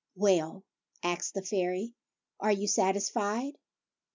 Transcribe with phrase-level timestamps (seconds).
[0.25, 0.63] "Well,"
[1.03, 1.93] asked the fairy,"
[2.39, 3.53] are you satisfied